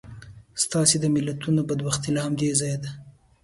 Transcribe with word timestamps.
ستاسې 0.63 0.95
د 0.99 1.05
ملتونو 1.15 1.61
بدبختي 1.69 2.09
له 2.13 2.19
همدې 2.25 2.49
ځایه 2.59 2.77
ده. 2.83 2.91